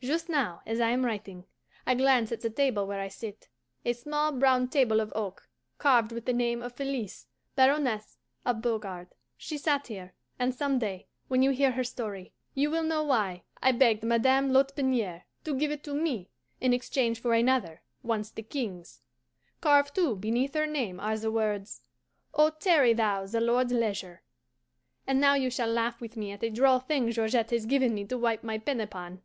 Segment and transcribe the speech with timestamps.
[0.00, 1.44] Just now, as I am writing,
[1.84, 3.48] I glance at the table where I sit
[3.84, 8.16] a small brown table of oak, carved with the name of Felise, Baroness
[8.46, 9.08] of Beaugard.
[9.36, 13.42] She sat here; and some day, when you hear her story, you will know why
[13.60, 16.30] I begged Madame Lotbiniere to give it to me
[16.60, 19.00] in exchange for another, once the King's.
[19.60, 21.82] Carved, too, beneath her name, are the words,
[22.32, 24.22] "Oh, tarry thou the Lord's leisure."
[25.08, 28.04] And now you shall laugh with me at a droll thing Georgette has given me
[28.04, 29.22] to wipe my pen upon.